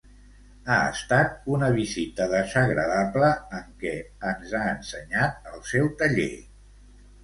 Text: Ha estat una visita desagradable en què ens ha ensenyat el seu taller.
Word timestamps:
Ha 0.69 0.77
estat 0.93 1.51
una 1.57 1.69
visita 1.75 2.27
desagradable 2.33 3.31
en 3.61 3.71
què 3.85 3.95
ens 4.35 4.59
ha 4.59 4.67
ensenyat 4.75 5.57
el 5.57 5.67
seu 5.73 5.97
taller. 6.05 6.33